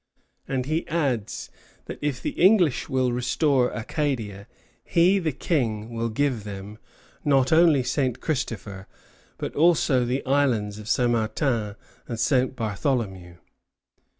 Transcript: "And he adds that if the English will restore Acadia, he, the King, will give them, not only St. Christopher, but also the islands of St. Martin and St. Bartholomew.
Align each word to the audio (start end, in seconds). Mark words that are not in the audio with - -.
"And 0.47 0.65
he 0.65 0.87
adds 0.87 1.51
that 1.85 1.99
if 2.01 2.19
the 2.23 2.31
English 2.31 2.89
will 2.89 3.13
restore 3.13 3.69
Acadia, 3.71 4.47
he, 4.83 5.19
the 5.19 5.31
King, 5.31 5.93
will 5.93 6.09
give 6.09 6.43
them, 6.43 6.79
not 7.23 7.51
only 7.53 7.83
St. 7.83 8.19
Christopher, 8.19 8.87
but 9.37 9.53
also 9.53 10.03
the 10.03 10.25
islands 10.25 10.79
of 10.79 10.89
St. 10.89 11.11
Martin 11.11 11.75
and 12.07 12.19
St. 12.19 12.55
Bartholomew. 12.55 13.35